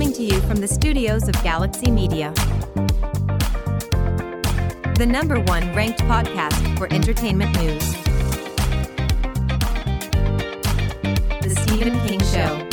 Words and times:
Coming 0.00 0.14
to 0.14 0.22
you 0.22 0.40
from 0.40 0.56
the 0.56 0.66
studios 0.66 1.28
of 1.28 1.34
Galaxy 1.42 1.90
Media. 1.90 2.32
The 4.96 5.06
number 5.06 5.38
one 5.40 5.74
ranked 5.74 6.00
podcast 6.04 6.78
for 6.78 6.90
entertainment 6.90 7.54
news. 7.58 7.92
The 11.42 11.54
Stephen 11.66 12.00
King 12.08 12.20
Show. 12.20 12.66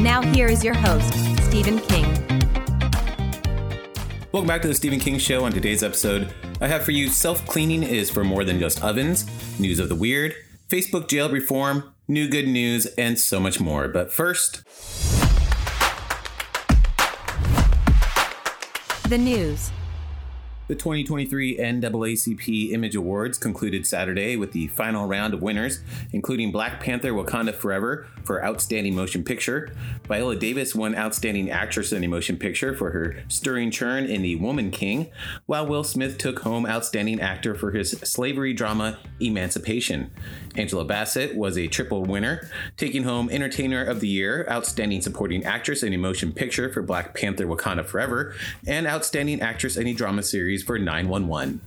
Now, 0.00 0.22
here 0.22 0.48
is 0.48 0.64
your 0.64 0.72
host, 0.72 1.12
Stephen 1.44 1.80
King. 1.80 2.06
Welcome 4.32 4.48
back 4.48 4.62
to 4.62 4.68
the 4.68 4.74
Stephen 4.74 5.00
King 5.00 5.18
Show. 5.18 5.44
On 5.44 5.52
today's 5.52 5.82
episode, 5.82 6.32
I 6.62 6.68
have 6.68 6.82
for 6.82 6.92
you 6.92 7.10
self 7.10 7.44
cleaning 7.44 7.82
is 7.82 8.08
for 8.08 8.24
more 8.24 8.42
than 8.42 8.58
just 8.58 8.82
ovens, 8.82 9.26
news 9.60 9.80
of 9.80 9.90
the 9.90 9.96
weird, 9.96 10.34
Facebook 10.70 11.08
jail 11.08 11.28
reform, 11.28 11.94
new 12.08 12.28
good 12.28 12.48
news, 12.48 12.86
and 12.98 13.18
so 13.18 13.40
much 13.40 13.60
more. 13.60 13.88
But 13.88 14.12
first, 14.12 14.62
The 19.14 19.18
news. 19.18 19.70
The 20.66 20.74
2023 20.74 21.58
NAACP 21.58 22.72
Image 22.72 22.96
Awards 22.96 23.36
concluded 23.36 23.86
Saturday 23.86 24.34
with 24.36 24.52
the 24.52 24.68
final 24.68 25.06
round 25.06 25.34
of 25.34 25.42
winners, 25.42 25.80
including 26.10 26.52
Black 26.52 26.80
Panther 26.80 27.12
Wakanda 27.12 27.54
Forever 27.54 28.06
for 28.22 28.42
Outstanding 28.42 28.94
Motion 28.94 29.24
Picture. 29.24 29.74
Viola 30.08 30.36
Davis 30.36 30.74
won 30.74 30.96
Outstanding 30.96 31.50
Actress 31.50 31.92
in 31.92 32.02
a 32.02 32.08
Motion 32.08 32.38
Picture 32.38 32.74
for 32.74 32.92
her 32.92 33.22
stirring 33.28 33.70
turn 33.70 34.06
in 34.06 34.22
The 34.22 34.36
Woman 34.36 34.70
King, 34.70 35.10
while 35.44 35.66
Will 35.66 35.84
Smith 35.84 36.16
took 36.16 36.38
home 36.38 36.64
Outstanding 36.64 37.20
Actor 37.20 37.56
for 37.56 37.72
his 37.72 37.90
slavery 38.02 38.54
drama 38.54 38.98
Emancipation. 39.20 40.10
Angela 40.56 40.86
Bassett 40.86 41.36
was 41.36 41.58
a 41.58 41.66
triple 41.66 42.04
winner, 42.04 42.48
taking 42.78 43.02
home 43.02 43.28
Entertainer 43.28 43.84
of 43.84 44.00
the 44.00 44.08
Year, 44.08 44.46
Outstanding 44.50 45.02
Supporting 45.02 45.44
Actress 45.44 45.82
in 45.82 45.92
a 45.92 45.98
Motion 45.98 46.32
Picture 46.32 46.72
for 46.72 46.80
Black 46.80 47.14
Panther 47.14 47.46
Wakanda 47.46 47.84
Forever, 47.84 48.34
and 48.66 48.86
Outstanding 48.86 49.42
Actress 49.42 49.76
in 49.76 49.86
a 49.88 49.92
Drama 49.92 50.22
Series 50.22 50.53
for 50.62 50.78
911. 50.78 51.60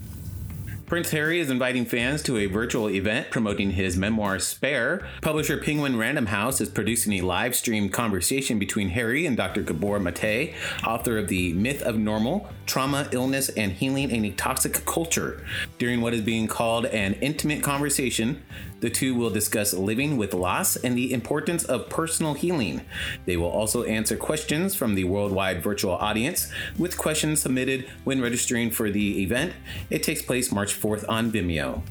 Prince 0.87 1.11
Harry 1.11 1.41
is 1.41 1.49
inviting 1.49 1.83
fans 1.83 2.23
to 2.23 2.37
a 2.37 2.45
virtual 2.45 2.89
event 2.89 3.29
promoting 3.29 3.71
his 3.71 3.97
memoir 3.97 4.39
Spare. 4.39 5.05
Publisher 5.21 5.57
Penguin 5.57 5.97
Random 5.97 6.27
House 6.27 6.61
is 6.61 6.69
producing 6.69 7.11
a 7.11 7.21
live 7.21 7.57
streamed 7.57 7.91
conversation 7.91 8.57
between 8.57 8.89
Harry 8.89 9.25
and 9.25 9.35
Dr. 9.35 9.63
Gabor 9.63 9.99
Mate, 9.99 10.55
author 10.85 11.17
of 11.17 11.27
The 11.27 11.51
Myth 11.51 11.81
of 11.81 11.97
Normal 11.97 12.49
Trauma, 12.67 13.07
Illness, 13.11 13.49
and 13.49 13.71
Healing 13.71 14.11
in 14.11 14.25
a 14.25 14.31
Toxic 14.31 14.85
Culture. 14.85 15.43
During 15.79 16.01
what 16.01 16.13
is 16.13 16.21
being 16.21 16.47
called 16.47 16.85
an 16.85 17.13
intimate 17.15 17.63
conversation, 17.63 18.43
the 18.81 18.89
two 18.89 19.15
will 19.15 19.31
discuss 19.31 19.73
living 19.73 20.17
with 20.17 20.33
loss 20.33 20.75
and 20.75 20.95
the 20.95 21.11
importance 21.13 21.63
of 21.63 21.89
personal 21.89 22.35
healing. 22.35 22.81
They 23.25 23.37
will 23.37 23.49
also 23.49 23.83
answer 23.83 24.15
questions 24.17 24.75
from 24.75 24.93
the 24.93 25.05
worldwide 25.05 25.63
virtual 25.63 25.93
audience, 25.93 26.51
with 26.77 26.97
questions 26.97 27.41
submitted 27.41 27.89
when 28.03 28.21
registering 28.21 28.69
for 28.69 28.91
the 28.91 29.23
event. 29.23 29.53
It 29.89 30.03
takes 30.03 30.21
place 30.21 30.51
March 30.51 30.79
4th 30.79 31.05
on 31.09 31.31
Vimeo. 31.31 31.81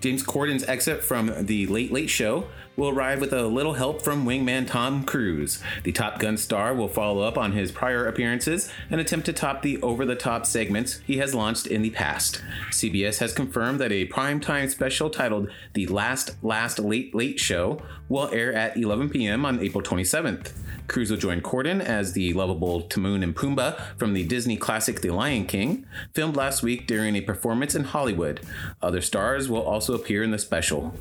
James 0.00 0.22
Corden's 0.22 0.64
exit 0.64 1.02
from 1.02 1.46
The 1.46 1.66
Late 1.66 1.92
Late 1.92 2.10
Show 2.10 2.46
will 2.78 2.90
arrive 2.90 3.20
with 3.20 3.32
a 3.32 3.46
little 3.48 3.74
help 3.74 4.00
from 4.00 4.24
wingman 4.24 4.64
Tom 4.64 5.02
Cruise. 5.02 5.60
The 5.82 5.90
Top 5.90 6.20
Gun 6.20 6.36
star 6.36 6.72
will 6.72 6.86
follow 6.86 7.22
up 7.22 7.36
on 7.36 7.50
his 7.50 7.72
prior 7.72 8.06
appearances 8.06 8.70
and 8.88 9.00
attempt 9.00 9.26
to 9.26 9.32
top 9.32 9.62
the 9.62 9.82
over 9.82 10.06
the 10.06 10.14
top 10.14 10.46
segments 10.46 11.00
he 11.04 11.18
has 11.18 11.34
launched 11.34 11.66
in 11.66 11.82
the 11.82 11.90
past. 11.90 12.40
CBS 12.70 13.18
has 13.18 13.32
confirmed 13.32 13.80
that 13.80 13.90
a 13.90 14.06
primetime 14.06 14.70
special 14.70 15.10
titled 15.10 15.50
The 15.74 15.88
Last 15.88 16.42
Last 16.42 16.78
Late 16.78 17.12
Late 17.16 17.40
Show 17.40 17.82
will 18.08 18.32
air 18.32 18.54
at 18.54 18.76
11 18.76 19.10
p.m. 19.10 19.44
on 19.44 19.60
April 19.60 19.82
27th. 19.82 20.52
Cruise 20.86 21.10
will 21.10 21.18
join 21.18 21.40
Corden 21.40 21.80
as 21.80 22.12
the 22.12 22.32
lovable 22.32 22.82
Timon 22.82 23.24
and 23.24 23.34
Pumbaa 23.34 23.78
from 23.98 24.14
the 24.14 24.24
Disney 24.24 24.56
classic 24.56 25.00
The 25.00 25.10
Lion 25.10 25.46
King, 25.46 25.84
filmed 26.14 26.36
last 26.36 26.62
week 26.62 26.86
during 26.86 27.16
a 27.16 27.22
performance 27.22 27.74
in 27.74 27.84
Hollywood. 27.84 28.40
Other 28.80 29.00
stars 29.00 29.48
will 29.48 29.62
also 29.62 29.94
appear 29.94 30.22
in 30.22 30.30
the 30.30 30.38
special. 30.38 30.94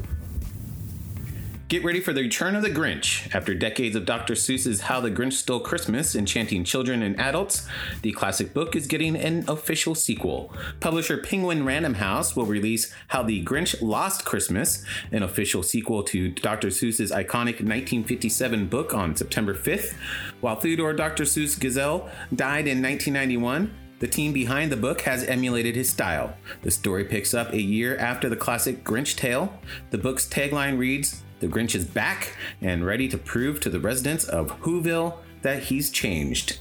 Get 1.69 1.83
ready 1.83 1.99
for 1.99 2.13
the 2.13 2.21
return 2.21 2.55
of 2.55 2.61
the 2.61 2.69
Grinch. 2.69 3.35
After 3.35 3.53
decades 3.53 3.97
of 3.97 4.05
Dr. 4.05 4.35
Seuss's 4.35 4.79
How 4.79 5.01
the 5.01 5.11
Grinch 5.11 5.33
Stole 5.33 5.59
Christmas 5.59 6.15
enchanting 6.15 6.63
children 6.63 7.01
and 7.01 7.19
adults, 7.19 7.67
the 8.03 8.13
classic 8.13 8.53
book 8.53 8.73
is 8.73 8.87
getting 8.87 9.17
an 9.17 9.43
official 9.49 9.93
sequel. 9.93 10.53
Publisher 10.79 11.17
Penguin 11.17 11.65
Random 11.65 11.95
House 11.95 12.37
will 12.37 12.45
release 12.45 12.93
How 13.09 13.21
the 13.21 13.43
Grinch 13.43 13.75
Lost 13.81 14.23
Christmas, 14.23 14.85
an 15.11 15.23
official 15.23 15.61
sequel 15.61 16.03
to 16.03 16.29
Dr. 16.29 16.69
Seuss's 16.69 17.11
iconic 17.11 17.59
1957 17.59 18.67
book 18.67 18.93
on 18.93 19.17
September 19.17 19.53
5th. 19.53 19.93
While 20.39 20.55
Theodore 20.55 20.93
Dr. 20.93 21.25
Seuss 21.25 21.59
Geisel 21.59 22.09
died 22.33 22.67
in 22.67 22.81
1991, 22.81 23.73
the 23.99 24.07
team 24.07 24.31
behind 24.31 24.71
the 24.71 24.77
book 24.77 25.01
has 25.01 25.25
emulated 25.25 25.75
his 25.75 25.89
style. 25.89 26.37
The 26.61 26.71
story 26.71 27.03
picks 27.03 27.33
up 27.33 27.51
a 27.51 27.61
year 27.61 27.97
after 27.97 28.29
the 28.29 28.37
classic 28.37 28.85
Grinch 28.85 29.17
tale. 29.17 29.59
The 29.89 29.97
book's 29.97 30.29
tagline 30.29 30.77
reads 30.77 31.23
The 31.39 31.47
Grinch 31.47 31.75
is 31.75 31.85
back 31.85 32.35
and 32.61 32.85
ready 32.85 33.07
to 33.09 33.17
prove 33.17 33.59
to 33.61 33.69
the 33.69 33.79
residents 33.79 34.25
of 34.25 34.61
Whoville 34.61 35.17
that 35.41 35.63
he's 35.63 35.91
changed. 35.91 36.59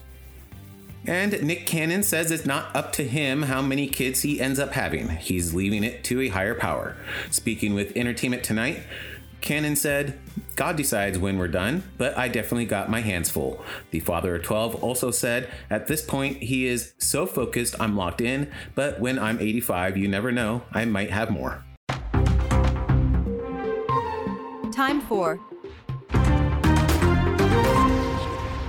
And 1.07 1.41
Nick 1.43 1.67
Cannon 1.67 2.03
says 2.03 2.31
it's 2.31 2.47
not 2.47 2.75
up 2.75 2.93
to 2.95 3.05
him 3.05 3.43
how 3.43 3.63
many 3.63 3.87
kids 3.87 4.23
he 4.23 4.41
ends 4.41 4.59
up 4.59 4.73
having. 4.73 5.09
He's 5.11 5.55
leaving 5.55 5.85
it 5.85 6.03
to 6.05 6.21
a 6.21 6.29
higher 6.29 6.55
power. 6.55 6.97
Speaking 7.31 7.75
with 7.75 7.97
Entertainment 7.97 8.43
Tonight, 8.43 8.83
Cannon 9.41 9.77
said, 9.77 10.19
God 10.57 10.77
decides 10.77 11.19
when 11.19 11.39
we're 11.39 11.47
done, 11.47 11.85
but 11.99 12.17
I 12.19 12.29
definitely 12.29 12.65
got 12.65 12.91
my 12.91 13.01
hands 13.01 13.31
full. 13.31 13.65
The 13.91 14.01
father 14.01 14.37
of 14.37 14.43
12 14.43 14.83
also 14.83 15.11
said, 15.11 15.49
At 15.71 15.87
this 15.87 16.03
point, 16.03 16.39
he 16.39 16.67
is 16.67 16.95
so 16.99 17.27
focused, 17.27 17.77
I'm 17.79 17.97
locked 17.97 18.21
in, 18.21 18.51
but 18.75 18.99
when 18.99 19.19
I'm 19.19 19.39
85, 19.39 19.97
you 19.97 20.09
never 20.09 20.33
know, 20.33 20.63
I 20.73 20.87
might 20.87 21.11
have 21.11 21.31
more. 21.31 21.66
Time 24.77 25.01
for 25.01 25.41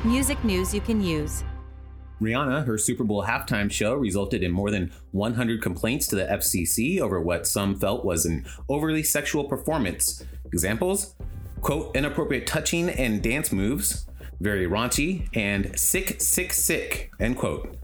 music 0.05 0.41
news 0.45 0.73
you 0.73 0.79
can 0.79 1.03
use. 1.03 1.43
Rihanna, 2.21 2.65
her 2.65 2.77
Super 2.77 3.03
Bowl 3.03 3.25
halftime 3.25 3.69
show 3.69 3.93
resulted 3.93 4.41
in 4.41 4.53
more 4.53 4.71
than 4.71 4.93
100 5.11 5.61
complaints 5.61 6.07
to 6.07 6.15
the 6.15 6.23
FCC 6.23 7.01
over 7.01 7.19
what 7.19 7.45
some 7.45 7.75
felt 7.75 8.05
was 8.05 8.25
an 8.25 8.45
overly 8.69 9.03
sexual 9.03 9.43
performance. 9.43 10.23
Examples? 10.45 11.13
Quote, 11.59 11.93
inappropriate 11.93 12.47
touching 12.47 12.89
and 12.89 13.21
dance 13.21 13.51
moves, 13.51 14.07
very 14.39 14.65
raunchy, 14.65 15.27
and 15.35 15.77
sick, 15.77 16.21
sick, 16.21 16.53
sick, 16.53 17.11
end 17.19 17.35
quote. 17.35 17.75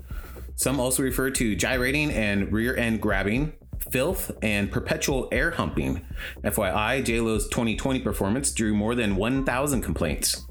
Some 0.55 0.79
also 0.79 1.03
refer 1.03 1.29
to 1.31 1.57
gyrating 1.57 2.09
and 2.11 2.53
rear 2.53 2.73
end 2.77 3.01
grabbing, 3.01 3.51
filth, 3.91 4.31
and 4.41 4.71
perpetual 4.71 5.27
air 5.31 5.51
humping. 5.51 6.05
FYI, 6.43 7.03
JLo's 7.03 7.47
2020 7.47 7.99
performance 7.99 8.51
drew 8.51 8.73
more 8.73 8.95
than 8.95 9.15
1,000 9.15 9.81
complaints. 9.81 10.45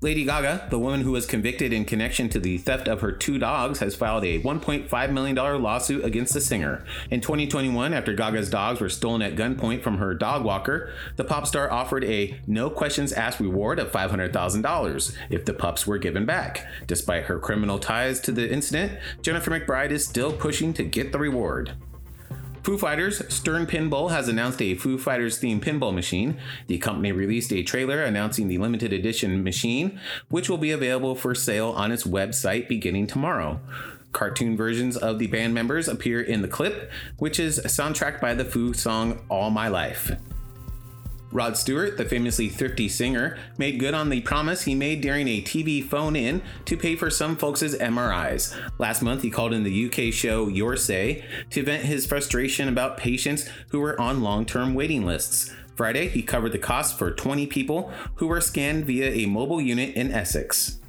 Lady 0.00 0.24
Gaga, 0.24 0.68
the 0.70 0.78
woman 0.78 1.00
who 1.00 1.10
was 1.10 1.26
convicted 1.26 1.72
in 1.72 1.84
connection 1.84 2.28
to 2.28 2.38
the 2.38 2.56
theft 2.58 2.86
of 2.86 3.00
her 3.00 3.10
two 3.10 3.36
dogs, 3.36 3.80
has 3.80 3.96
filed 3.96 4.24
a 4.24 4.40
$1.5 4.40 5.12
million 5.12 5.34
lawsuit 5.34 6.04
against 6.04 6.34
the 6.34 6.40
singer. 6.40 6.84
In 7.10 7.20
2021, 7.20 7.92
after 7.92 8.14
Gaga's 8.14 8.48
dogs 8.48 8.80
were 8.80 8.88
stolen 8.88 9.22
at 9.22 9.34
gunpoint 9.34 9.82
from 9.82 9.98
her 9.98 10.14
dog 10.14 10.44
walker, 10.44 10.92
the 11.16 11.24
pop 11.24 11.48
star 11.48 11.68
offered 11.72 12.04
a 12.04 12.40
no 12.46 12.70
questions 12.70 13.12
asked 13.12 13.40
reward 13.40 13.80
of 13.80 13.90
$500,000 13.90 15.16
if 15.30 15.44
the 15.44 15.52
pups 15.52 15.84
were 15.84 15.98
given 15.98 16.24
back. 16.24 16.64
Despite 16.86 17.24
her 17.24 17.40
criminal 17.40 17.80
ties 17.80 18.20
to 18.20 18.30
the 18.30 18.48
incident, 18.48 19.00
Jennifer 19.20 19.50
McBride 19.50 19.90
is 19.90 20.06
still 20.06 20.32
pushing 20.32 20.72
to 20.74 20.84
get 20.84 21.10
the 21.10 21.18
reward. 21.18 21.72
Foo 22.62 22.76
Fighters 22.76 23.22
Stern 23.32 23.66
Pinball 23.66 24.10
has 24.10 24.28
announced 24.28 24.60
a 24.60 24.74
Foo 24.74 24.98
Fighters 24.98 25.40
themed 25.40 25.60
pinball 25.60 25.94
machine. 25.94 26.38
The 26.66 26.78
company 26.78 27.12
released 27.12 27.52
a 27.52 27.62
trailer 27.62 28.02
announcing 28.02 28.48
the 28.48 28.58
limited 28.58 28.92
edition 28.92 29.42
machine, 29.42 29.98
which 30.28 30.50
will 30.50 30.58
be 30.58 30.70
available 30.70 31.14
for 31.14 31.34
sale 31.34 31.70
on 31.70 31.92
its 31.92 32.04
website 32.04 32.68
beginning 32.68 33.06
tomorrow. 33.06 33.60
Cartoon 34.12 34.56
versions 34.56 34.96
of 34.96 35.18
the 35.18 35.26
band 35.28 35.54
members 35.54 35.88
appear 35.88 36.20
in 36.20 36.42
the 36.42 36.48
clip, 36.48 36.90
which 37.18 37.38
is 37.38 37.60
soundtracked 37.60 38.20
by 38.20 38.34
the 38.34 38.44
Foo 38.44 38.74
song 38.74 39.24
All 39.28 39.50
My 39.50 39.68
Life. 39.68 40.12
Rod 41.30 41.58
Stewart, 41.58 41.98
the 41.98 42.06
famously 42.06 42.48
thrifty 42.48 42.88
singer, 42.88 43.36
made 43.58 43.78
good 43.78 43.92
on 43.92 44.08
the 44.08 44.22
promise 44.22 44.62
he 44.62 44.74
made 44.74 45.02
during 45.02 45.28
a 45.28 45.42
TV 45.42 45.84
phone 45.84 46.16
in 46.16 46.40
to 46.64 46.76
pay 46.76 46.96
for 46.96 47.10
some 47.10 47.36
folks' 47.36 47.62
MRIs. 47.62 48.58
Last 48.78 49.02
month, 49.02 49.22
he 49.22 49.30
called 49.30 49.52
in 49.52 49.62
the 49.62 49.86
UK 49.86 50.12
show 50.12 50.48
Your 50.48 50.76
Say 50.76 51.24
to 51.50 51.62
vent 51.62 51.84
his 51.84 52.06
frustration 52.06 52.66
about 52.66 52.96
patients 52.96 53.48
who 53.70 53.80
were 53.80 54.00
on 54.00 54.22
long 54.22 54.46
term 54.46 54.72
waiting 54.72 55.04
lists. 55.04 55.54
Friday, 55.76 56.08
he 56.08 56.22
covered 56.22 56.52
the 56.52 56.58
cost 56.58 56.98
for 56.98 57.10
20 57.10 57.46
people 57.46 57.92
who 58.16 58.26
were 58.26 58.40
scanned 58.40 58.86
via 58.86 59.10
a 59.10 59.26
mobile 59.26 59.60
unit 59.60 59.94
in 59.94 60.10
Essex. 60.10 60.80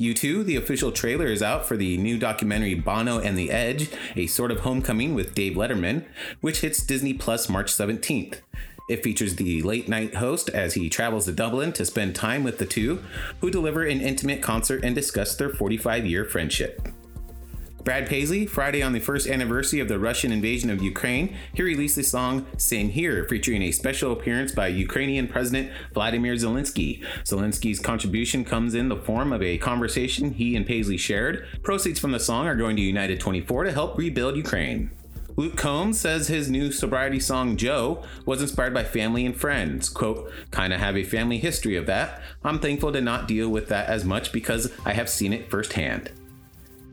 U2, 0.00 0.44
the 0.44 0.56
official 0.56 0.92
trailer 0.92 1.26
is 1.26 1.42
out 1.42 1.64
for 1.64 1.76
the 1.76 1.96
new 1.96 2.18
documentary 2.18 2.74
Bono 2.74 3.18
and 3.18 3.36
the 3.36 3.50
Edge, 3.50 3.88
a 4.14 4.26
sort 4.26 4.50
of 4.50 4.60
homecoming 4.60 5.14
with 5.14 5.34
Dave 5.34 5.54
Letterman, 5.54 6.04
which 6.40 6.60
hits 6.60 6.82
Disney 6.82 7.14
Plus 7.14 7.48
March 7.48 7.72
17th. 7.72 8.40
It 8.88 9.02
features 9.02 9.34
the 9.34 9.62
late 9.62 9.88
night 9.88 10.14
host 10.14 10.48
as 10.50 10.74
he 10.74 10.88
travels 10.88 11.24
to 11.24 11.32
Dublin 11.32 11.72
to 11.72 11.84
spend 11.84 12.14
time 12.14 12.44
with 12.44 12.58
the 12.58 12.66
two, 12.66 13.02
who 13.40 13.50
deliver 13.50 13.82
an 13.82 14.00
intimate 14.00 14.42
concert 14.42 14.84
and 14.84 14.94
discuss 14.94 15.34
their 15.34 15.50
45 15.50 16.06
year 16.06 16.24
friendship. 16.24 16.88
Brad 17.82 18.08
Paisley, 18.08 18.46
Friday 18.46 18.82
on 18.82 18.92
the 18.92 18.98
first 18.98 19.28
anniversary 19.28 19.78
of 19.78 19.86
the 19.86 19.98
Russian 19.98 20.32
invasion 20.32 20.70
of 20.70 20.82
Ukraine, 20.82 21.36
he 21.54 21.62
released 21.62 21.94
the 21.94 22.02
song 22.02 22.44
Same 22.58 22.88
Here, 22.88 23.24
featuring 23.28 23.62
a 23.62 23.70
special 23.70 24.10
appearance 24.10 24.50
by 24.50 24.66
Ukrainian 24.66 25.28
President 25.28 25.70
Vladimir 25.94 26.34
Zelensky. 26.34 27.04
Zelensky's 27.22 27.78
contribution 27.78 28.44
comes 28.44 28.74
in 28.74 28.88
the 28.88 28.96
form 28.96 29.32
of 29.32 29.40
a 29.40 29.58
conversation 29.58 30.32
he 30.32 30.56
and 30.56 30.66
Paisley 30.66 30.96
shared. 30.96 31.46
Proceeds 31.62 32.00
from 32.00 32.10
the 32.10 32.18
song 32.18 32.48
are 32.48 32.56
going 32.56 32.74
to 32.74 32.82
United 32.82 33.20
24 33.20 33.64
to 33.64 33.72
help 33.72 33.96
rebuild 33.96 34.36
Ukraine. 34.36 34.90
Luke 35.36 35.56
Combs 35.56 36.00
says 36.00 36.28
his 36.28 36.50
new 36.50 36.72
sobriety 36.72 37.20
song 37.20 37.58
Joe 37.58 38.02
was 38.24 38.40
inspired 38.40 38.72
by 38.72 38.84
family 38.84 39.26
and 39.26 39.36
friends. 39.36 39.90
Quote, 39.90 40.32
kinda 40.50 40.78
have 40.78 40.96
a 40.96 41.04
family 41.04 41.36
history 41.36 41.76
of 41.76 41.84
that. 41.86 42.22
I'm 42.42 42.58
thankful 42.58 42.90
to 42.92 43.02
not 43.02 43.28
deal 43.28 43.50
with 43.50 43.68
that 43.68 43.88
as 43.88 44.02
much 44.02 44.32
because 44.32 44.72
I 44.86 44.94
have 44.94 45.10
seen 45.10 45.34
it 45.34 45.50
firsthand. 45.50 46.10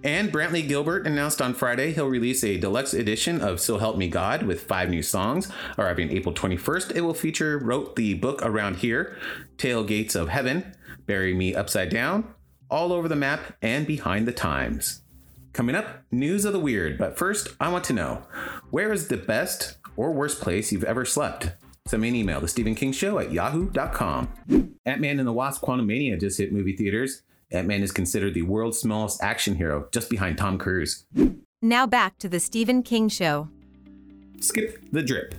And 0.03 0.33
Brantley 0.33 0.67
Gilbert 0.67 1.07
announced 1.07 1.41
on 1.41 1.53
Friday 1.53 1.93
he'll 1.93 2.09
release 2.09 2.43
a 2.43 2.57
deluxe 2.57 2.93
edition 2.93 3.39
of 3.39 3.61
So 3.61 3.77
Help 3.77 3.95
Me 3.95 4.09
God 4.09 4.43
with 4.43 4.63
five 4.63 4.89
new 4.89 5.01
songs. 5.01 5.49
Arriving 5.77 6.11
April 6.11 6.35
21st, 6.35 6.93
it 6.93 7.01
will 7.01 7.13
feature 7.13 7.57
Wrote 7.57 7.95
the 7.95 8.13
Book 8.15 8.41
Around 8.43 8.77
Here, 8.77 9.15
Tailgates 9.57 10.17
of 10.17 10.27
Heaven, 10.27 10.75
Bury 11.05 11.33
Me 11.33 11.55
Upside 11.55 11.89
Down, 11.89 12.33
All 12.69 12.91
Over 12.91 13.07
the 13.07 13.15
Map, 13.15 13.55
and 13.61 13.87
Behind 13.87 14.27
the 14.27 14.33
Times. 14.33 15.02
Coming 15.53 15.75
up, 15.75 16.01
news 16.11 16.45
of 16.45 16.53
the 16.53 16.59
weird. 16.59 16.97
But 16.97 17.15
first, 17.15 17.49
I 17.59 17.71
want 17.71 17.83
to 17.85 17.93
know 17.93 18.23
where 18.71 18.91
is 18.91 19.07
the 19.07 19.17
best 19.17 19.77
or 19.95 20.11
worst 20.11 20.41
place 20.41 20.71
you've 20.71 20.83
ever 20.83 21.05
slept? 21.05 21.51
Send 21.85 22.01
me 22.01 22.09
an 22.09 22.15
email 22.15 22.41
to 22.41 22.47
Stephen 22.47 22.73
King 22.73 22.91
Show 22.91 23.19
at 23.19 23.31
yahoo.com. 23.31 24.29
Ant 24.85 25.01
Man 25.01 25.19
and 25.19 25.27
the 25.27 25.33
Wasp 25.33 25.61
Quantumania 25.61 26.19
just 26.19 26.39
hit 26.39 26.51
movie 26.51 26.75
theaters. 26.75 27.21
Ant 27.51 27.67
Man 27.67 27.83
is 27.83 27.91
considered 27.91 28.33
the 28.33 28.41
world's 28.41 28.79
smallest 28.79 29.21
action 29.21 29.55
hero, 29.55 29.87
just 29.91 30.09
behind 30.09 30.39
Tom 30.39 30.57
Cruise. 30.57 31.05
Now 31.61 31.85
back 31.85 32.17
to 32.17 32.27
the 32.27 32.39
Stephen 32.39 32.81
King 32.81 33.07
Show. 33.07 33.47
Skip 34.39 34.83
the 34.91 35.03
drip. 35.03 35.35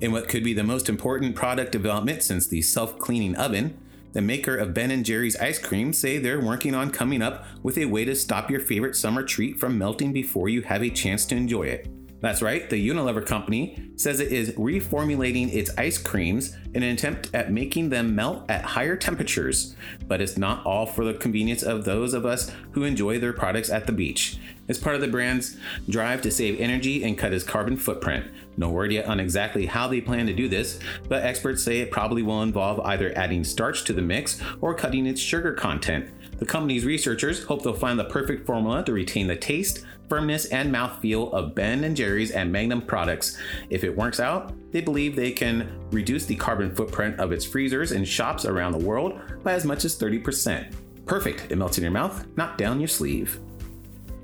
In 0.00 0.10
what 0.10 0.26
could 0.26 0.42
be 0.42 0.54
the 0.54 0.64
most 0.64 0.88
important 0.88 1.36
product 1.36 1.70
development 1.70 2.22
since 2.22 2.46
the 2.46 2.62
self 2.62 2.98
cleaning 2.98 3.36
oven, 3.36 3.76
the 4.12 4.22
maker 4.22 4.56
of 4.56 4.74
Ben 4.74 4.90
and 4.90 5.04
Jerry's 5.04 5.36
ice 5.36 5.58
cream 5.58 5.92
say 5.92 6.18
they're 6.18 6.40
working 6.40 6.74
on 6.74 6.90
coming 6.90 7.22
up 7.22 7.44
with 7.62 7.78
a 7.78 7.84
way 7.84 8.04
to 8.04 8.14
stop 8.14 8.50
your 8.50 8.60
favorite 8.60 8.96
summer 8.96 9.22
treat 9.22 9.58
from 9.58 9.78
melting 9.78 10.12
before 10.12 10.48
you 10.48 10.62
have 10.62 10.82
a 10.82 10.90
chance 10.90 11.24
to 11.26 11.36
enjoy 11.36 11.64
it. 11.64 11.88
That's 12.20 12.42
right, 12.42 12.68
the 12.68 12.88
Unilever 12.88 13.24
company 13.24 13.90
says 13.96 14.20
it 14.20 14.30
is 14.30 14.50
reformulating 14.52 15.52
its 15.54 15.70
ice 15.78 15.96
creams 15.96 16.54
in 16.74 16.82
an 16.82 16.92
attempt 16.92 17.30
at 17.34 17.50
making 17.50 17.88
them 17.88 18.14
melt 18.14 18.44
at 18.50 18.62
higher 18.62 18.94
temperatures. 18.94 19.74
But 20.06 20.20
it's 20.20 20.36
not 20.36 20.64
all 20.66 20.84
for 20.84 21.04
the 21.04 21.14
convenience 21.14 21.62
of 21.62 21.84
those 21.84 22.12
of 22.12 22.26
us 22.26 22.52
who 22.72 22.84
enjoy 22.84 23.18
their 23.18 23.32
products 23.32 23.70
at 23.70 23.86
the 23.86 23.92
beach. 23.92 24.38
It's 24.68 24.78
part 24.78 24.94
of 24.94 25.00
the 25.00 25.08
brand's 25.08 25.56
drive 25.88 26.20
to 26.22 26.30
save 26.30 26.60
energy 26.60 27.02
and 27.02 27.16
cut 27.16 27.32
its 27.32 27.42
carbon 27.42 27.76
footprint. 27.76 28.26
No 28.56 28.68
word 28.68 28.92
yet 28.92 29.06
on 29.06 29.18
exactly 29.18 29.66
how 29.66 29.88
they 29.88 30.02
plan 30.02 30.26
to 30.26 30.34
do 30.34 30.46
this, 30.46 30.78
but 31.08 31.24
experts 31.24 31.62
say 31.62 31.80
it 31.80 31.90
probably 31.90 32.22
will 32.22 32.42
involve 32.42 32.80
either 32.80 33.16
adding 33.16 33.44
starch 33.44 33.84
to 33.84 33.94
the 33.94 34.02
mix 34.02 34.40
or 34.60 34.74
cutting 34.74 35.06
its 35.06 35.20
sugar 35.20 35.54
content. 35.54 36.10
The 36.38 36.46
company's 36.46 36.84
researchers 36.84 37.44
hope 37.44 37.62
they'll 37.62 37.74
find 37.74 37.98
the 37.98 38.04
perfect 38.04 38.46
formula 38.46 38.84
to 38.84 38.92
retain 38.92 39.26
the 39.26 39.36
taste, 39.36 39.84
firmness, 40.10 40.44
and 40.46 40.74
mouthfeel 40.74 41.32
of 41.32 41.54
Ben 41.54 41.84
and 41.84 41.96
Jerry's 41.96 42.32
and 42.32 42.52
Magnum 42.52 42.82
products. 42.82 43.38
If 43.70 43.84
it 43.84 43.96
works 43.96 44.20
out, 44.20 44.52
they 44.72 44.82
believe 44.82 45.16
they 45.16 45.30
can 45.30 45.80
reduce 45.90 46.26
the 46.26 46.36
carbon 46.36 46.74
footprint 46.74 47.18
of 47.18 47.32
its 47.32 47.46
freezers 47.46 47.92
in 47.92 48.04
shops 48.04 48.44
around 48.44 48.72
the 48.72 48.84
world 48.84 49.18
by 49.42 49.54
as 49.54 49.64
much 49.64 49.86
as 49.86 49.98
30%. 49.98 50.74
Perfect, 51.06 51.50
it 51.50 51.56
melts 51.56 51.78
in 51.78 51.82
your 51.84 51.92
mouth, 51.92 52.26
not 52.36 52.58
down 52.58 52.78
your 52.78 52.88
sleeve. 52.88 53.40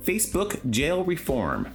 Facebook 0.05 0.69
jail 0.71 1.03
reform. 1.05 1.69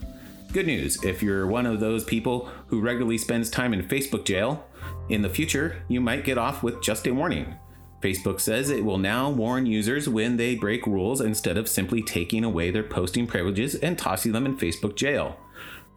Good 0.54 0.68
news 0.68 1.04
if 1.04 1.24
you're 1.24 1.48
one 1.48 1.66
of 1.66 1.80
those 1.80 2.04
people 2.04 2.50
who 2.68 2.82
regularly 2.82 3.18
spends 3.18 3.50
time 3.50 3.74
in 3.74 3.88
Facebook 3.88 4.26
jail, 4.26 4.68
in 5.10 5.22
the 5.22 5.30
future, 5.30 5.84
you 5.88 6.00
might 6.00 6.24
get 6.24 6.38
off 6.38 6.64
with 6.64 6.82
just 6.82 7.08
a 7.08 7.14
warning. 7.14 7.56
Facebook 8.02 8.40
says 8.40 8.70
it 8.70 8.84
will 8.84 8.98
now 8.98 9.30
warn 9.30 9.68
users 9.68 10.10
when 10.10 10.38
they 10.38 10.56
break 10.56 10.88
rules 10.88 11.22
instead 11.22 11.56
of 11.56 11.70
simply 11.70 12.02
taking 12.02 12.44
away 12.44 12.72
their 12.72 12.84
posting 12.84 13.28
privileges 13.28 13.76
and 13.76 13.98
tossing 13.98 14.32
them 14.32 14.48
in 14.48 14.58
Facebook 14.58 14.96
jail. 14.96 15.38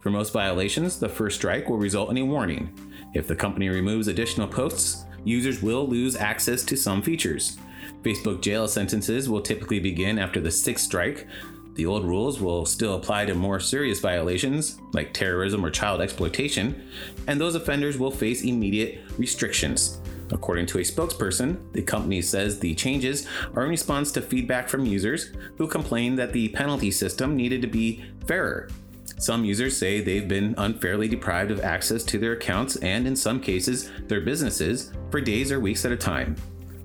For 0.01 0.11
most 0.11 0.31
violations, 0.31 0.99
the 0.99 1.09
first 1.09 1.37
strike 1.37 1.67
will 1.67 1.79
result 1.79 2.11
in 2.11 2.19
a 2.19 2.25
warning. 2.25 2.69
If 3.15 3.27
the 3.27 3.35
company 3.35 3.69
removes 3.69 4.07
additional 4.07 4.47
posts, 4.47 5.03
users 5.23 5.63
will 5.63 5.87
lose 5.87 6.15
access 6.15 6.63
to 6.65 6.77
some 6.77 7.01
features. 7.01 7.57
Facebook 8.03 8.39
jail 8.39 8.67
sentences 8.67 9.27
will 9.27 9.41
typically 9.41 9.79
begin 9.79 10.19
after 10.19 10.39
the 10.39 10.51
sixth 10.51 10.85
strike. 10.85 11.27
The 11.73 11.87
old 11.87 12.05
rules 12.05 12.39
will 12.39 12.67
still 12.67 12.93
apply 12.93 13.25
to 13.25 13.33
more 13.33 13.59
serious 13.59 13.99
violations, 13.99 14.79
like 14.93 15.11
terrorism 15.11 15.65
or 15.65 15.71
child 15.71 16.01
exploitation, 16.01 16.87
and 17.25 17.41
those 17.41 17.55
offenders 17.55 17.97
will 17.97 18.11
face 18.11 18.43
immediate 18.43 19.01
restrictions. 19.17 19.99
According 20.31 20.65
to 20.67 20.79
a 20.79 20.81
spokesperson, 20.81 21.71
the 21.73 21.81
company 21.81 22.21
says 22.21 22.59
the 22.59 22.73
changes 22.75 23.27
are 23.55 23.63
in 23.63 23.69
response 23.69 24.11
to 24.13 24.21
feedback 24.21 24.67
from 24.67 24.85
users 24.85 25.31
who 25.57 25.67
complained 25.67 26.17
that 26.19 26.33
the 26.33 26.49
penalty 26.49 26.91
system 26.91 27.35
needed 27.35 27.61
to 27.61 27.67
be 27.67 28.03
fairer. 28.25 28.69
Some 29.17 29.45
users 29.45 29.77
say 29.77 30.01
they've 30.01 30.27
been 30.27 30.55
unfairly 30.57 31.07
deprived 31.07 31.51
of 31.51 31.61
access 31.61 32.03
to 32.03 32.17
their 32.17 32.33
accounts 32.33 32.75
and, 32.77 33.07
in 33.07 33.15
some 33.15 33.39
cases, 33.39 33.91
their 34.07 34.21
businesses 34.21 34.91
for 35.09 35.21
days 35.21 35.51
or 35.51 35.59
weeks 35.59 35.85
at 35.85 35.91
a 35.91 35.97
time. 35.97 36.35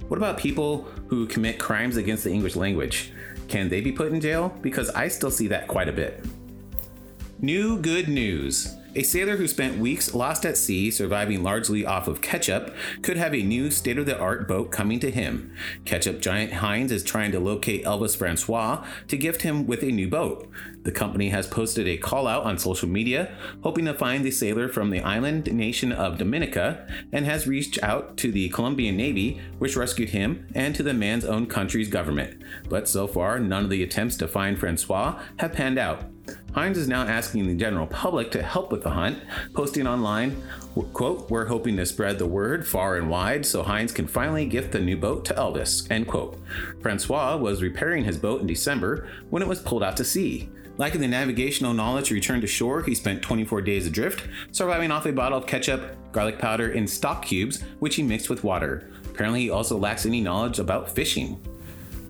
What 0.09 0.19
about 0.19 0.39
people 0.39 0.83
who 1.09 1.27
commit 1.27 1.59
crimes 1.59 1.97
against 1.97 2.25
the 2.25 2.31
English 2.31 2.57
language? 2.57 3.13
Can 3.49 3.69
they 3.69 3.81
be 3.81 3.91
put 3.91 4.13
in 4.13 4.21
jail? 4.21 4.55
Because 4.61 4.91
I 4.91 5.09
still 5.09 5.31
see 5.31 5.49
that 5.49 5.67
quite 5.67 5.89
a 5.89 5.93
bit. 5.93 6.25
New 7.41 7.79
good 7.79 8.09
news. 8.09 8.77
A 8.97 9.05
sailor 9.05 9.37
who 9.37 9.47
spent 9.47 9.79
weeks 9.79 10.15
lost 10.15 10.45
at 10.45 10.57
sea, 10.57 10.91
surviving 10.91 11.45
largely 11.45 11.87
off 11.87 12.09
of 12.09 12.21
ketchup, 12.21 12.75
could 13.03 13.17
have 13.17 13.33
a 13.33 13.43
new 13.43 13.71
state 13.71 13.99
of 13.99 14.07
the 14.07 14.19
art 14.19 14.49
boat 14.49 14.73
coming 14.73 14.99
to 14.99 15.13
him. 15.13 15.55
Ketchup 15.85 16.21
giant 16.21 16.55
Heinz 16.55 16.91
is 16.91 17.05
trying 17.05 17.31
to 17.31 17.39
locate 17.39 17.85
Elvis 17.85 18.17
Francois 18.17 18.85
to 19.07 19.17
gift 19.17 19.43
him 19.43 19.69
with 19.69 19.85
a 19.85 19.93
new 19.93 20.09
boat. 20.09 20.51
The 20.83 20.91
company 20.91 21.29
has 21.29 21.47
posted 21.47 21.87
a 21.87 21.99
call 21.99 22.27
out 22.27 22.43
on 22.43 22.59
social 22.59 22.89
media, 22.89 23.33
hoping 23.63 23.85
to 23.85 23.95
find 23.95 24.25
the 24.25 24.31
sailor 24.33 24.69
from 24.69 24.91
the 24.91 25.03
island 25.03 25.53
nation 25.53 25.93
of 25.93 26.19
Dominica, 26.19 26.89
and 27.13 27.27
has 27.27 27.47
reached 27.47 27.81
out 27.85 28.17
to 28.17 28.33
the 28.33 28.49
Colombian 28.49 28.97
Navy, 28.97 29.41
which 29.59 29.77
rescued 29.77 30.11
him, 30.11 30.49
and 30.53 30.75
to 30.75 30.83
the 30.83 30.95
man's 30.95 31.25
own 31.25 31.47
country's 31.47 31.89
government. 31.89 32.43
But 32.69 32.89
so 32.89 33.07
far, 33.07 33.39
none 33.39 33.65
of 33.65 33.71
the 33.71 33.85
attempts 33.85 34.17
to 34.17 34.27
find 34.27 34.59
Francois 34.59 35.21
have 35.37 35.53
panned 35.53 35.79
out. 35.79 36.05
Heinz 36.53 36.79
is 36.79 36.89
now 36.89 37.03
asking 37.03 37.47
the 37.47 37.55
general 37.55 37.87
public 37.87 38.31
to 38.33 38.43
help 38.43 38.73
with 38.73 38.83
the 38.83 38.91
hunt, 38.91 39.23
posting 39.55 39.87
online, 39.87 40.43
quote, 40.93 41.31
we're 41.31 41.47
hoping 41.47 41.77
to 41.77 41.87
spread 41.87 42.19
the 42.19 42.27
word 42.27 42.67
far 42.67 42.97
and 42.97 43.09
wide 43.09 43.47
so 43.47 43.63
Heinz 43.63 43.93
can 43.93 44.09
finally 44.09 44.47
gift 44.47 44.73
the 44.73 44.81
new 44.81 44.97
boat 44.97 45.25
to 45.27 45.35
Elvis, 45.35 45.89
end 45.91 46.09
quote. 46.09 46.39
Francois 46.81 47.37
was 47.37 47.63
repairing 47.63 48.05
his 48.05 48.19
boat 48.19 48.41
in 48.41 48.49
December 48.49 49.09
when 49.31 49.43
it 49.43 49.49
was 49.49 49.61
pulled 49.61 49.85
out 49.85 49.97
to 49.99 50.05
sea. 50.05 50.51
Lacking 50.77 51.01
the 51.01 51.09
navigational 51.09 51.75
knowledge 51.75 52.09
to 52.09 52.15
return 52.15 52.41
to 52.41 52.47
shore, 52.47 52.83
he 52.83 52.95
spent 52.95 53.23
24 53.23 53.63
days 53.63 53.87
adrift, 53.87 54.27
surviving 54.51 54.91
off 54.91 55.07
a 55.07 55.13
bottle 55.13 55.39
of 55.39 55.47
ketchup, 55.47 55.95
garlic 56.11 56.39
powder, 56.39 56.73
and 56.73 56.89
stock 56.89 57.25
cubes, 57.25 57.63
which 57.81 57.97
he 57.97 58.03
mixed 58.03 58.31
with 58.31 58.43
water. 58.43 58.91
Apparently, 59.05 59.43
he 59.43 59.51
also 59.51 59.77
lacks 59.77 60.07
any 60.07 60.21
knowledge 60.21 60.59
about 60.59 60.91
fishing. 60.91 61.41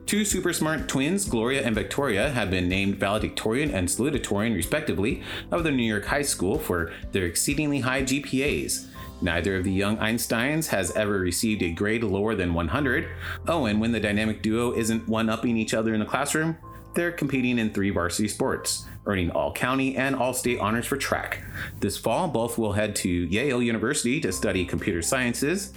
Two 0.07 0.25
super 0.25 0.52
smart 0.52 0.88
twins, 0.88 1.25
Gloria 1.25 1.62
and 1.62 1.75
Victoria, 1.75 2.30
have 2.30 2.50
been 2.50 2.69
named 2.69 2.97
valedictorian 2.97 3.71
and 3.71 3.87
salutatorian, 3.87 4.54
respectively, 4.54 5.23
of 5.52 5.62
the 5.62 5.71
New 5.71 5.85
York 5.85 6.07
High 6.07 6.23
School 6.23 6.59
for 6.59 6.92
their 7.12 7.26
exceedingly 7.26 7.80
high 7.80 8.02
GPAs. 8.02 8.88
Neither 9.23 9.57
of 9.57 9.64
the 9.64 9.73
young 9.73 9.99
Einsteins 9.99 10.66
has 10.69 10.90
ever 10.92 11.19
received 11.19 11.62
a 11.62 11.71
grade 11.71 12.02
lower 12.02 12.35
than 12.35 12.54
100. 12.54 13.09
Oh, 13.47 13.66
and 13.66 13.80
when 13.80 13.92
the 13.92 14.00
dynamic 14.00 14.42
duo 14.42 14.73
isn't 14.73 15.09
one 15.09 15.28
upping 15.28 15.57
each 15.57 15.75
other 15.75 15.95
in 15.95 16.00
the 16.00 16.07
classroom, 16.07 16.57
they're 16.95 17.12
competing 17.12 17.59
in 17.59 17.73
three 17.73 17.90
varsity 17.90 18.28
sports, 18.28 18.87
earning 19.11 19.31
all 19.31 19.52
county 19.52 19.97
and 19.97 20.14
all 20.14 20.33
state 20.33 20.61
honors 20.61 20.87
for 20.87 20.97
track. 20.97 21.43
This 21.81 21.97
fall, 21.97 22.29
both 22.29 22.57
will 22.57 22.73
head 22.73 22.95
to 22.97 23.09
Yale 23.09 23.61
University 23.61 24.21
to 24.21 24.31
study 24.31 24.64
computer 24.64 25.02
sciences. 25.02 25.73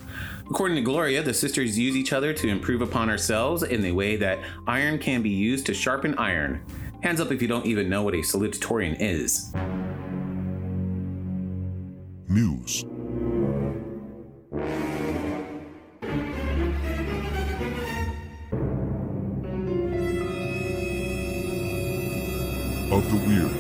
According 0.50 0.76
to 0.76 0.82
Gloria, 0.84 1.24
the 1.24 1.34
sisters 1.34 1.78
use 1.80 1.96
each 1.96 2.14
other 2.14 2.32
to 2.34 2.48
improve 2.48 2.82
upon 2.82 3.10
ourselves 3.10 3.64
in 3.64 3.82
the 3.82 3.92
way 3.92 4.18
that 4.18 4.40
iron 4.68 5.00
can 5.00 5.24
be 5.24 5.32
used 5.32 5.66
to 5.66 5.74
sharpen 5.74 6.14
iron. 6.16 6.64
Hands 7.02 7.20
up 7.20 7.32
if 7.32 7.42
you 7.42 7.48
don't 7.48 7.66
even 7.66 7.90
know 7.90 8.04
what 8.04 8.14
a 8.14 8.18
salutatorian 8.18 8.96
is. 9.00 9.52
News. 12.28 12.86
Of 22.94 23.10
the 23.10 23.18
Weird. 23.28 23.52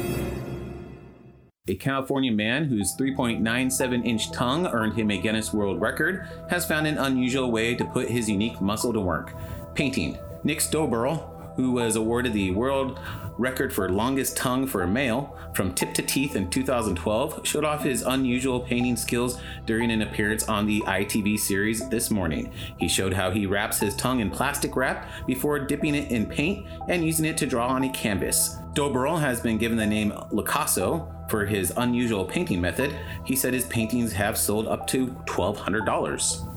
A 1.67 1.73
California 1.73 2.31
man 2.31 2.65
whose 2.65 2.95
3.97 2.95 4.05
inch 4.05 4.31
tongue 4.31 4.67
earned 4.67 4.93
him 4.93 5.09
a 5.09 5.17
Guinness 5.17 5.51
World 5.51 5.81
Record 5.81 6.27
has 6.51 6.67
found 6.67 6.85
an 6.85 6.99
unusual 6.99 7.51
way 7.51 7.73
to 7.73 7.83
put 7.83 8.09
his 8.09 8.29
unique 8.29 8.61
muscle 8.61 8.93
to 8.93 8.99
work 8.99 9.33
painting. 9.73 10.19
Nick 10.43 10.59
Stoeberl, 10.59 11.32
who 11.55 11.71
was 11.71 11.95
awarded 11.95 12.33
the 12.33 12.51
world 12.51 12.99
record 13.37 13.73
for 13.73 13.89
longest 13.89 14.37
tongue 14.37 14.67
for 14.67 14.83
a 14.83 14.87
male 14.87 15.37
from 15.53 15.73
tip 15.73 15.93
to 15.93 16.01
teeth 16.01 16.35
in 16.35 16.49
2012, 16.49 17.45
showed 17.45 17.63
off 17.63 17.83
his 17.83 18.01
unusual 18.01 18.59
painting 18.59 18.95
skills 18.95 19.39
during 19.65 19.91
an 19.91 20.01
appearance 20.01 20.47
on 20.47 20.65
the 20.65 20.81
ITV 20.81 21.39
series 21.39 21.87
This 21.89 22.09
Morning. 22.09 22.51
He 22.77 22.87
showed 22.87 23.13
how 23.13 23.31
he 23.31 23.45
wraps 23.45 23.79
his 23.79 23.95
tongue 23.95 24.19
in 24.19 24.29
plastic 24.29 24.75
wrap 24.75 25.09
before 25.25 25.59
dipping 25.59 25.95
it 25.95 26.11
in 26.11 26.25
paint 26.25 26.65
and 26.87 27.05
using 27.05 27.25
it 27.25 27.37
to 27.37 27.45
draw 27.45 27.67
on 27.67 27.83
a 27.83 27.89
canvas. 27.89 28.57
Stoeberl 28.73 29.19
has 29.19 29.39
been 29.39 29.59
given 29.59 29.77
the 29.77 29.85
name 29.85 30.11
Licasso 30.31 31.07
for 31.29 31.45
his 31.45 31.71
unusual 31.77 32.25
painting 32.25 32.59
method. 32.59 32.95
He 33.23 33.35
said 33.35 33.53
his 33.53 33.65
paintings 33.67 34.13
have 34.13 34.37
sold 34.37 34.67
up 34.67 34.87
to 34.87 35.07
$1,200. 35.27 36.52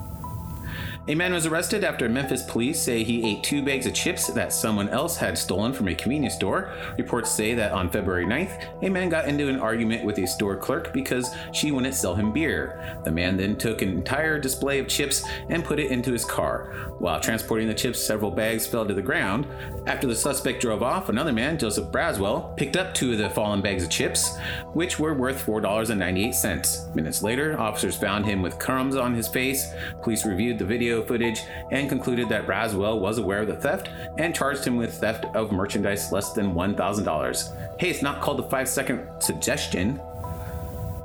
A 1.08 1.14
man 1.14 1.32
was 1.32 1.46
arrested 1.46 1.84
after 1.84 2.08
Memphis 2.08 2.42
police 2.42 2.82
say 2.82 3.04
he 3.04 3.24
ate 3.24 3.44
two 3.44 3.62
bags 3.62 3.86
of 3.86 3.94
chips 3.94 4.26
that 4.26 4.52
someone 4.52 4.88
else 4.88 5.16
had 5.16 5.38
stolen 5.38 5.72
from 5.72 5.86
a 5.86 5.94
convenience 5.94 6.34
store. 6.34 6.72
Reports 6.98 7.30
say 7.30 7.54
that 7.54 7.70
on 7.70 7.88
February 7.88 8.26
9th, 8.26 8.82
a 8.82 8.88
man 8.88 9.08
got 9.08 9.28
into 9.28 9.48
an 9.48 9.60
argument 9.60 10.04
with 10.04 10.18
a 10.18 10.26
store 10.26 10.56
clerk 10.56 10.92
because 10.92 11.32
she 11.52 11.70
wouldn't 11.70 11.94
sell 11.94 12.16
him 12.16 12.32
beer. 12.32 13.00
The 13.04 13.12
man 13.12 13.36
then 13.36 13.54
took 13.54 13.82
an 13.82 13.90
entire 13.90 14.40
display 14.40 14.80
of 14.80 14.88
chips 14.88 15.22
and 15.48 15.64
put 15.64 15.78
it 15.78 15.92
into 15.92 16.10
his 16.10 16.24
car. 16.24 16.90
While 16.98 17.20
transporting 17.20 17.68
the 17.68 17.74
chips, 17.74 18.04
several 18.04 18.32
bags 18.32 18.66
fell 18.66 18.84
to 18.84 18.92
the 18.92 19.00
ground. 19.00 19.46
After 19.86 20.08
the 20.08 20.16
suspect 20.16 20.60
drove 20.60 20.82
off, 20.82 21.08
another 21.08 21.32
man, 21.32 21.56
Joseph 21.56 21.92
Braswell, 21.92 22.56
picked 22.56 22.76
up 22.76 22.94
two 22.94 23.12
of 23.12 23.18
the 23.18 23.30
fallen 23.30 23.62
bags 23.62 23.84
of 23.84 23.90
chips, 23.90 24.36
which 24.72 24.98
were 24.98 25.14
worth 25.14 25.46
$4.98. 25.46 26.96
Minutes 26.96 27.22
later, 27.22 27.56
officers 27.60 27.94
found 27.94 28.26
him 28.26 28.42
with 28.42 28.58
crumbs 28.58 28.96
on 28.96 29.14
his 29.14 29.28
face. 29.28 29.68
Police 30.02 30.26
reviewed 30.26 30.58
the 30.58 30.64
video 30.64 30.95
video 30.96 31.06
footage 31.06 31.42
and 31.70 31.88
concluded 31.88 32.28
that 32.28 32.46
Braswell 32.46 33.00
was 33.00 33.18
aware 33.18 33.40
of 33.40 33.48
the 33.48 33.56
theft 33.56 33.88
and 34.18 34.34
charged 34.34 34.64
him 34.64 34.76
with 34.76 34.94
theft 34.94 35.24
of 35.34 35.52
merchandise 35.52 36.12
less 36.12 36.32
than 36.32 36.54
$1,000. 36.54 37.80
Hey, 37.80 37.90
it's 37.90 38.02
not 38.02 38.22
called 38.22 38.38
the 38.38 38.44
five 38.44 38.68
second 38.68 39.06
suggestion. 39.20 40.00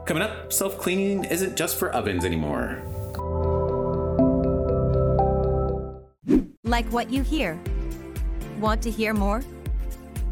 Coming 0.06 0.24
up, 0.24 0.52
self 0.52 0.78
cleaning 0.78 1.26
isn't 1.26 1.56
just 1.56 1.78
for 1.78 1.92
ovens 1.92 2.26
anymore. 2.26 2.82
Like 6.64 6.86
what 6.88 7.12
you 7.12 7.22
hear? 7.22 7.60
Want 8.60 8.82
to 8.84 8.92
hear 8.92 9.14
more? 9.14 9.42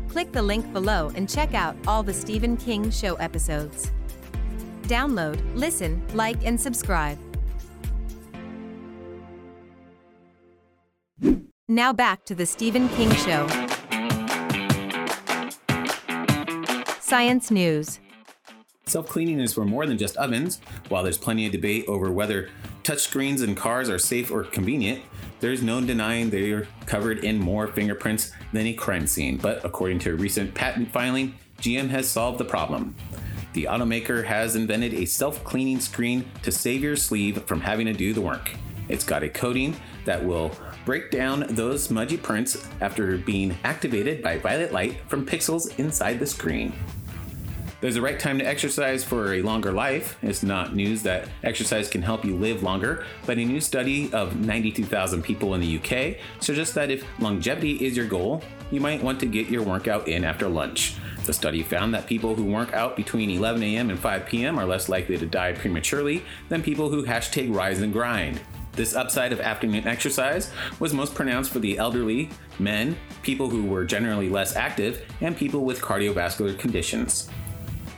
Click 0.07 0.31
the 0.31 0.41
link 0.41 0.71
below 0.73 1.11
and 1.15 1.29
check 1.29 1.53
out 1.53 1.75
all 1.85 2.01
the 2.01 2.13
Stephen 2.13 2.57
King 2.57 2.89
Show 2.89 3.15
episodes. 3.15 3.91
Download, 4.83 5.39
listen, 5.53 6.01
like, 6.15 6.43
and 6.45 6.59
subscribe. 6.59 7.28
Now 11.71 11.93
back 11.93 12.25
to 12.25 12.33
the 12.33 12.47
Stephen 12.47 12.89
King 12.89 13.11
Show. 13.11 13.47
Science 16.99 17.51
News. 17.51 17.99
Self 18.88 19.07
cleaning 19.07 19.39
is 19.39 19.53
for 19.53 19.65
more 19.65 19.85
than 19.85 19.99
just 19.99 20.17
ovens. 20.17 20.61
While 20.88 21.03
there's 21.03 21.19
plenty 21.19 21.45
of 21.45 21.51
debate 21.51 21.85
over 21.88 22.11
whether 22.11 22.49
touchscreens 22.81 23.43
in 23.43 23.53
cars 23.53 23.88
are 23.88 23.99
safe 23.99 24.31
or 24.31 24.45
convenient, 24.45 25.03
there's 25.41 25.61
no 25.61 25.79
denying 25.79 26.31
they're 26.31 26.67
covered 26.88 27.19
in 27.19 27.38
more 27.38 27.67
fingerprints 27.67 28.31
than 28.51 28.65
a 28.65 28.73
crime 28.73 29.05
scene. 29.05 29.38
But 29.38 29.63
according 29.63 29.99
to 29.99 30.13
a 30.13 30.15
recent 30.15 30.55
patent 30.55 30.91
filing, 30.91 31.35
GM 31.61 31.89
has 31.89 32.09
solved 32.09 32.39
the 32.39 32.45
problem. 32.45 32.95
The 33.53 33.65
automaker 33.65 34.25
has 34.25 34.55
invented 34.55 34.95
a 34.95 35.05
self 35.05 35.43
cleaning 35.43 35.81
screen 35.81 36.25
to 36.41 36.51
save 36.51 36.81
your 36.81 36.95
sleeve 36.95 37.43
from 37.43 37.61
having 37.61 37.85
to 37.85 37.93
do 37.93 38.11
the 38.15 38.21
work. 38.21 38.49
It's 38.88 39.03
got 39.03 39.21
a 39.21 39.29
coating 39.29 39.75
that 40.05 40.25
will 40.25 40.51
break 40.89 41.12
down 41.12 41.46
those 41.50 41.84
smudgy 41.84 42.17
prints 42.17 42.67
after 42.81 43.15
being 43.15 43.55
activated 43.63 44.24
by 44.24 44.39
violet 44.39 44.74
light 44.74 45.00
from 45.08 45.24
pixels 45.24 45.77
inside 45.77 46.17
the 46.17 46.25
screen. 46.25 46.74
There's 47.79 47.96
a 47.96 48.01
right 48.01 48.19
time 48.19 48.39
to 48.39 48.43
exercise 48.43 49.03
for 49.03 49.36
a 49.36 49.43
longer 49.43 49.72
life. 49.72 50.17
It's 50.24 50.41
not 50.41 50.75
news 50.75 51.03
that 51.03 51.29
exercise 51.43 51.91
can 51.91 52.01
help 52.01 52.25
you 52.25 52.36
live 52.36 52.63
longer, 52.63 53.05
but 53.27 53.38
a 53.38 53.46
new 53.46 53.62
study 53.62 54.12
of 54.13 54.38
92,000 54.38 55.22
people 55.22 55.53
in 55.53 55.62
the 55.62 55.77
UK 55.77 56.17
suggests 56.41 56.74
that 56.74 56.89
if 56.89 57.05
longevity 57.19 57.86
is 57.86 57.96
your 57.96 58.08
goal, 58.08 58.41
you 58.72 58.81
might 58.81 59.03
want 59.03 59.19
to 59.19 59.27
get 59.27 59.48
your 59.48 59.62
workout 59.62 60.08
in 60.08 60.24
after 60.24 60.50
lunch. 60.50 60.96
The 61.24 61.34
study 61.34 61.62
found 61.62 61.93
that 61.93 62.08
people 62.08 62.34
who 62.34 62.46
work 62.46 62.74
out 62.74 62.96
between 62.96 63.29
11 63.29 63.62
a.m. 63.62 63.91
and 63.91 64.00
5 64.00 64.25
p.m. 64.25 64.58
are 64.58 64.65
less 64.65 64.89
likely 64.89 65.19
to 65.19 65.27
die 65.27 65.53
prematurely 65.53 66.24
than 66.50 66.63
people 66.63 66.89
who 66.89 67.05
hashtag 67.05 67.53
rise 67.53 67.79
and 67.79 67.93
grind. 67.93 68.41
This 68.79 68.95
upside 68.95 69.33
of 69.33 69.41
afternoon 69.41 69.86
exercise 69.86 70.53
was 70.79 70.93
most 70.93 71.13
pronounced 71.13 71.51
for 71.51 71.59
the 71.59 71.77
elderly, 71.77 72.29
men, 72.59 72.95
people 73.24 73.50
who 73.50 73.65
were 73.65 73.83
generally 73.83 74.29
less 74.29 74.55
active, 74.55 75.05
and 75.19 75.36
people 75.36 75.65
with 75.65 75.81
cardiovascular 75.81 76.57
conditions. 76.57 77.29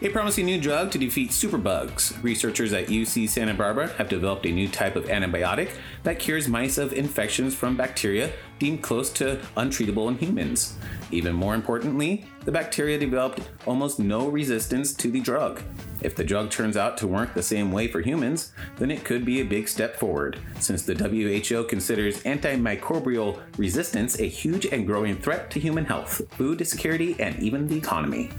A 0.03 0.09
promising 0.09 0.47
new 0.47 0.59
drug 0.59 0.89
to 0.91 0.97
defeat 0.97 1.29
superbugs. 1.29 2.21
Researchers 2.23 2.73
at 2.73 2.87
UC 2.87 3.29
Santa 3.29 3.53
Barbara 3.53 3.87
have 3.99 4.09
developed 4.09 4.47
a 4.47 4.51
new 4.51 4.67
type 4.67 4.95
of 4.95 5.05
antibiotic 5.05 5.69
that 6.01 6.17
cures 6.17 6.47
mice 6.47 6.79
of 6.79 6.91
infections 6.91 7.53
from 7.53 7.77
bacteria 7.77 8.33
deemed 8.57 8.81
close 8.81 9.11
to 9.13 9.39
untreatable 9.57 10.07
in 10.07 10.17
humans. 10.17 10.75
Even 11.11 11.35
more 11.35 11.53
importantly, 11.53 12.25
the 12.45 12.51
bacteria 12.51 12.97
developed 12.97 13.41
almost 13.67 13.99
no 13.99 14.27
resistance 14.27 14.91
to 14.95 15.11
the 15.11 15.19
drug. 15.19 15.61
If 16.01 16.15
the 16.15 16.23
drug 16.23 16.49
turns 16.49 16.77
out 16.77 16.97
to 16.97 17.07
work 17.07 17.35
the 17.35 17.43
same 17.43 17.71
way 17.71 17.87
for 17.87 18.01
humans, 18.01 18.53
then 18.77 18.89
it 18.89 19.05
could 19.05 19.23
be 19.23 19.41
a 19.41 19.45
big 19.45 19.69
step 19.69 19.97
forward, 19.97 20.39
since 20.59 20.81
the 20.81 20.95
WHO 20.95 21.65
considers 21.65 22.23
antimicrobial 22.23 23.39
resistance 23.55 24.19
a 24.19 24.27
huge 24.27 24.65
and 24.65 24.87
growing 24.87 25.15
threat 25.15 25.51
to 25.51 25.59
human 25.59 25.85
health, 25.85 26.23
food 26.31 26.65
security, 26.67 27.15
and 27.19 27.39
even 27.39 27.67
the 27.67 27.77
economy. 27.77 28.31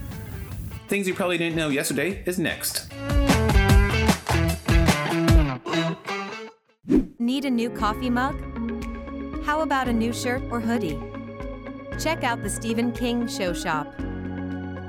Things 0.93 1.09
you 1.09 1.15
probably 1.15 1.39
didn't 1.39 1.57
know 1.57 1.71
yesterday 1.71 2.23
is 2.27 2.39
next. 2.39 2.93
Need 7.19 7.47
a 7.47 7.51
new 7.51 7.71
coffee 7.71 8.11
mug? 8.11 8.39
How 9.43 9.63
about 9.63 9.89
a 9.89 9.93
new 9.95 10.13
shirt 10.13 10.43
or 10.51 10.61
hoodie? 10.61 11.01
Check 11.99 12.25
out 12.25 12.43
the 12.43 12.51
Stephen 12.51 12.93
King 12.93 13.27
Show 13.27 13.55
shop. 13.55 13.87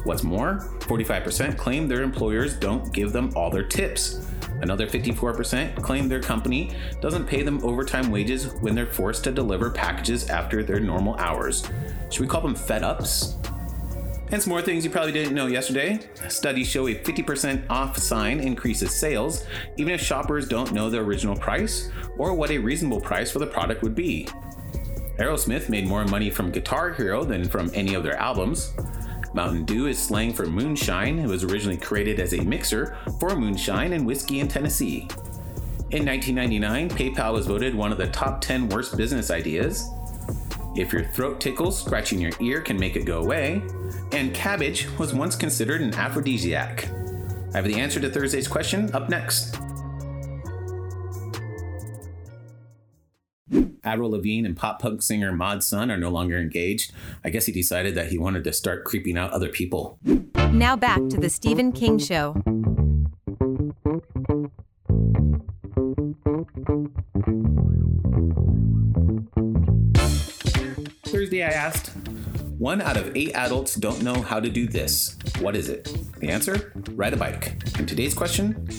What's 0.04 0.24
more, 0.24 0.68
45% 0.80 1.60
claim 1.60 1.88
their 1.88 2.02
employers 2.02 2.56
don't 2.56 2.92
give 2.92 3.12
them 3.12 3.32
all 3.36 3.52
their 3.52 3.68
tips. 3.68 4.26
Another 4.62 4.88
54% 4.88 5.82
claim 5.82 6.08
their 6.08 6.22
company 6.22 6.72
doesn't 7.02 7.28
pay 7.28 7.42
them 7.42 7.64
overtime 7.64 8.12
wages 8.12 8.54
when 8.62 8.76
they're 8.76 8.86
forced 8.86 9.24
to 9.24 9.32
deliver 9.32 9.70
packages 9.70 10.30
after 10.30 10.64
their 10.64 10.80
normal 10.80 11.16
hours. 11.16 11.68
Should 12.10 12.22
we 12.22 12.28
call 12.28 12.42
them 12.42 12.56
fed 12.56 12.84
ups? 12.84 13.38
And 14.32 14.42
some 14.42 14.52
more 14.52 14.62
things 14.62 14.86
you 14.86 14.92
probably 14.92 15.12
didn't 15.12 15.34
know 15.34 15.48
yesterday. 15.48 16.00
Studies 16.28 16.68
show 16.68 16.88
a 16.88 16.96
50% 16.96 17.68
off 17.70 17.98
sign 17.98 18.40
increases 18.40 18.94
sales, 18.94 19.46
even 19.78 19.94
if 19.94 20.02
shoppers 20.02 20.48
don't 20.48 20.72
know 20.72 20.90
the 20.90 21.00
original 21.00 21.36
price 21.36 21.90
or 22.18 22.36
what 22.36 22.52
a 22.52 22.58
reasonable 22.58 23.02
price 23.02 23.32
for 23.32 23.40
the 23.40 23.48
product 23.48 23.82
would 23.82 23.96
be. 23.96 24.28
Aerosmith 25.18 25.68
made 25.68 25.88
more 25.88 26.06
money 26.06 26.30
from 26.30 26.52
Guitar 26.52 26.94
Hero 26.94 27.26
than 27.26 27.44
from 27.44 27.72
any 27.74 27.94
of 27.94 28.04
their 28.04 28.16
albums. 28.16 28.74
Mountain 29.34 29.66
Dew 29.66 29.88
is 29.88 30.02
slang 30.02 30.34
for 30.34 30.46
moonshine. 30.46 31.20
It 31.20 31.28
was 31.28 31.44
originally 31.44 31.78
created 31.78 32.20
as 32.20 32.34
a 32.34 32.42
mixer 32.42 32.98
for 33.20 33.36
moonshine 33.36 33.94
and 33.94 34.06
whiskey 34.06 34.40
in 34.40 34.48
Tennessee. 34.48 35.08
In 35.92 36.06
1999, 36.06 36.90
PayPal 36.90 37.34
was 37.34 37.48
voted 37.48 37.76
one 37.76 37.92
of 37.92 37.98
the 37.98 38.08
top 38.08 38.42
10 38.42 38.70
worst 38.70 38.98
business 38.98 39.32
ideas. 39.32 39.90
If 40.76 40.94
your 40.94 41.04
throat 41.04 41.42
tickles, 41.42 41.84
scratching 41.84 42.20
your 42.20 42.32
ear 42.40 42.62
can 42.62 42.80
make 42.80 42.96
it 42.96 43.06
go 43.06 43.22
away. 43.22 43.62
And 44.12 44.34
cabbage 44.34 44.88
was 44.98 45.14
once 45.14 45.36
considered 45.36 45.82
an 45.82 45.94
aphrodisiac. 45.94 46.90
I 47.54 47.58
have 47.58 47.66
the 47.66 47.80
answer 47.80 48.00
to 48.00 48.10
Thursday's 48.10 48.48
question 48.48 48.94
up 48.94 49.10
next. 49.10 49.58
Avril 53.90 54.12
Lavigne 54.12 54.46
and 54.46 54.56
pop 54.56 54.80
punk 54.80 55.02
singer 55.02 55.32
Mod 55.32 55.64
Sun 55.64 55.90
are 55.90 55.98
no 55.98 56.10
longer 56.10 56.38
engaged. 56.38 56.94
I 57.24 57.32
guess 57.32 57.48
he 57.48 57.52
decided 57.52 57.96
that 57.96 58.10
he 58.10 58.20
wanted 58.20 58.44
to 58.44 58.54
start 58.54 58.86
creeping 58.86 59.18
out 59.18 59.32
other 59.32 59.50
people. 59.50 59.98
Now 60.52 60.76
back 60.76 61.00
to 61.10 61.18
the 61.18 61.30
Stephen 61.30 61.72
King 61.72 61.98
Show. 61.98 62.36
Thursday, 71.08 71.42
I 71.42 71.50
asked, 71.50 71.88
one 72.60 72.82
out 72.84 72.96
of 72.96 73.16
eight 73.18 73.34
adults 73.34 73.74
don't 73.74 74.04
know 74.04 74.22
how 74.22 74.40
to 74.40 74.50
do 74.50 74.68
this. 74.68 75.18
What 75.40 75.56
is 75.56 75.68
it? 75.68 75.92
The 76.20 76.30
answer? 76.30 76.72
Ride 76.92 77.14
a 77.14 77.18
bike. 77.18 77.56
And 77.80 77.88
today's 77.88 78.14
question? 78.14 78.70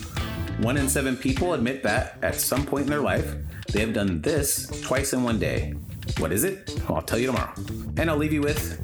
One 0.61 0.77
in 0.77 0.87
seven 0.87 1.17
people 1.17 1.53
admit 1.53 1.83
that 1.83 2.17
at 2.21 2.35
some 2.35 2.65
point 2.65 2.83
in 2.83 2.89
their 2.89 3.01
life, 3.01 3.35
they 3.71 3.79
have 3.81 3.93
done 3.93 4.21
this 4.21 4.67
twice 4.81 5.13
in 5.13 5.23
one 5.23 5.39
day. 5.39 5.73
What 6.17 6.31
is 6.31 6.43
it? 6.43 6.73
Well, 6.87 6.97
I'll 6.97 7.01
tell 7.01 7.19
you 7.19 7.27
tomorrow. 7.27 7.53
And 7.97 8.09
I'll 8.09 8.17
leave 8.17 8.33
you 8.33 8.41
with 8.41 8.79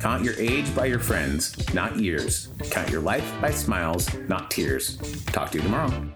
count 0.00 0.24
your 0.24 0.34
age 0.34 0.74
by 0.74 0.86
your 0.86 0.98
friends, 0.98 1.72
not 1.72 1.96
years. 1.96 2.48
Count 2.70 2.90
your 2.90 3.00
life 3.00 3.24
by 3.40 3.52
smiles, 3.52 4.12
not 4.28 4.50
tears. 4.50 4.96
Talk 5.26 5.52
to 5.52 5.58
you 5.58 5.64
tomorrow. 5.64 6.12